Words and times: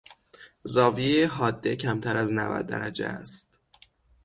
زاویهی 0.63 1.23
حاده 1.23 1.75
کمتر 1.75 2.17
از 2.17 2.33
نود 2.33 2.65
درجه 2.67 3.05
است. 3.07 3.59